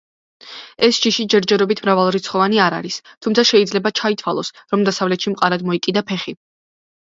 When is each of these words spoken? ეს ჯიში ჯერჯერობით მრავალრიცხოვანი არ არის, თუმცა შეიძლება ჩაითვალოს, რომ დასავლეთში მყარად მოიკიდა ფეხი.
ეს 0.85 0.99
ჯიში 1.03 1.25
ჯერჯერობით 1.33 1.81
მრავალრიცხოვანი 1.85 2.63
არ 2.69 2.77
არის, 2.79 2.97
თუმცა 3.27 3.47
შეიძლება 3.51 3.93
ჩაითვალოს, 4.01 4.53
რომ 4.75 4.89
დასავლეთში 4.91 5.37
მყარად 5.37 5.69
მოიკიდა 5.71 6.07
ფეხი. 6.11 6.39